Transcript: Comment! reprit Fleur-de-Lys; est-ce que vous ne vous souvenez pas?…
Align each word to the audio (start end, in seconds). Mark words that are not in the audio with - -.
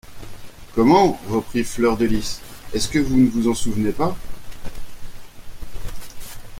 Comment! 0.73 1.19
reprit 1.27 1.63
Fleur-de-Lys; 1.63 2.41
est-ce 2.73 2.87
que 2.87 2.97
vous 2.97 3.17
ne 3.19 3.29
vous 3.29 3.53
souvenez 3.53 3.91
pas?… 3.91 4.17